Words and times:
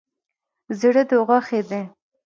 زړه 0.79 1.03
ده 1.09 1.15
غوښی 1.27 1.61
دی 1.69 1.81